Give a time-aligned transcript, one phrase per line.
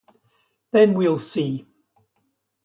[0.71, 1.67] Then we'll see.